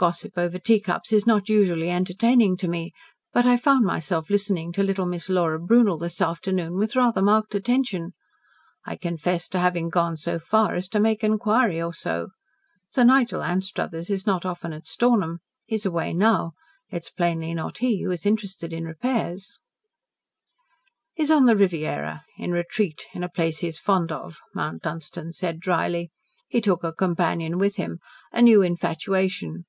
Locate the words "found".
3.58-3.84